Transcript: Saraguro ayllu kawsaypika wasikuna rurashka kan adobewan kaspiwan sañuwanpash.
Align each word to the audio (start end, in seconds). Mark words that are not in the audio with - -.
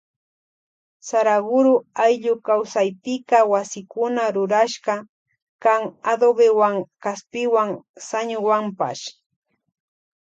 Saraguro 1.07 1.73
ayllu 2.05 2.33
kawsaypika 2.47 3.37
wasikuna 3.51 4.23
rurashka 4.35 4.95
kan 5.63 5.81
adobewan 6.11 6.75
kaspiwan 7.03 7.69
sañuwanpash. 8.07 9.03